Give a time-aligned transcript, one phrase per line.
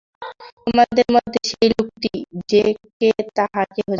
[0.63, 2.11] তোমাদের মধ্যে সেই লোকটি
[2.49, 2.61] যে
[2.99, 3.79] কে তাহা কেহ জানে না।